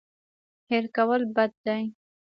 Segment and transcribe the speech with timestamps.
[0.69, 1.83] هېر کول بد دی.